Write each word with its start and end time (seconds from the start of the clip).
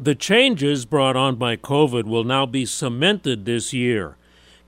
The 0.00 0.14
changes 0.14 0.84
brought 0.84 1.16
on 1.16 1.34
by 1.34 1.56
COVID 1.56 2.04
will 2.04 2.22
now 2.22 2.46
be 2.46 2.64
cemented 2.64 3.44
this 3.44 3.72
year. 3.72 4.16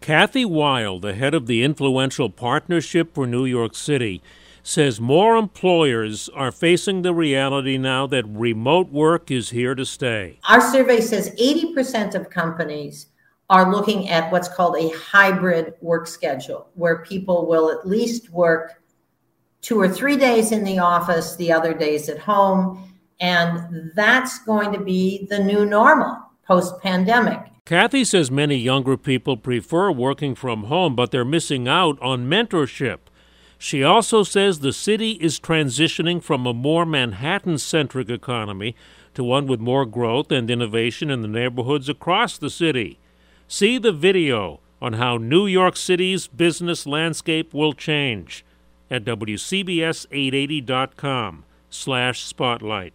Kathy 0.00 0.44
Wylde, 0.44 1.02
the 1.02 1.14
head 1.14 1.34
of 1.34 1.46
the 1.46 1.62
influential 1.62 2.28
Partnership 2.28 3.14
for 3.14 3.28
New 3.28 3.44
York 3.44 3.76
City, 3.76 4.22
says 4.64 5.00
more 5.00 5.36
employers 5.36 6.28
are 6.30 6.50
facing 6.50 7.02
the 7.02 7.14
reality 7.14 7.78
now 7.78 8.08
that 8.08 8.26
remote 8.26 8.90
work 8.90 9.30
is 9.30 9.50
here 9.50 9.76
to 9.76 9.86
stay. 9.86 10.40
Our 10.48 10.60
survey 10.60 11.00
says 11.00 11.30
80% 11.40 12.16
of 12.16 12.28
companies 12.28 13.06
are 13.48 13.70
looking 13.70 14.08
at 14.08 14.32
what's 14.32 14.48
called 14.48 14.76
a 14.78 14.90
hybrid 14.98 15.74
work 15.80 16.08
schedule, 16.08 16.70
where 16.74 17.04
people 17.04 17.46
will 17.46 17.70
at 17.70 17.86
least 17.86 18.30
work 18.30 18.82
two 19.62 19.80
or 19.80 19.88
three 19.88 20.16
days 20.16 20.50
in 20.50 20.64
the 20.64 20.80
office, 20.80 21.36
the 21.36 21.52
other 21.52 21.72
days 21.72 22.08
at 22.08 22.18
home. 22.18 22.89
And 23.20 23.92
that's 23.94 24.38
going 24.44 24.72
to 24.72 24.80
be 24.80 25.26
the 25.28 25.38
new 25.38 25.66
normal 25.66 26.18
post 26.46 26.80
pandemic. 26.80 27.40
Kathy 27.66 28.04
says 28.04 28.30
many 28.30 28.56
younger 28.56 28.96
people 28.96 29.36
prefer 29.36 29.92
working 29.92 30.34
from 30.34 30.64
home, 30.64 30.96
but 30.96 31.10
they're 31.10 31.24
missing 31.24 31.68
out 31.68 32.00
on 32.00 32.28
mentorship. 32.28 32.98
She 33.58 33.84
also 33.84 34.22
says 34.22 34.60
the 34.60 34.72
city 34.72 35.12
is 35.20 35.38
transitioning 35.38 36.22
from 36.22 36.46
a 36.46 36.54
more 36.54 36.86
Manhattan 36.86 37.58
centric 37.58 38.08
economy 38.08 38.74
to 39.14 39.22
one 39.22 39.46
with 39.46 39.60
more 39.60 39.84
growth 39.84 40.32
and 40.32 40.50
innovation 40.50 41.10
in 41.10 41.20
the 41.20 41.28
neighborhoods 41.28 41.86
across 41.88 42.38
the 42.38 42.48
city. 42.48 42.98
See 43.46 43.76
the 43.76 43.92
video 43.92 44.60
on 44.80 44.94
how 44.94 45.18
New 45.18 45.46
York 45.46 45.76
City's 45.76 46.26
business 46.26 46.86
landscape 46.86 47.52
will 47.52 47.74
change 47.74 48.46
at 48.90 49.04
WCBS880.com 49.04 51.44
slash 51.68 52.24
spotlight. 52.24 52.94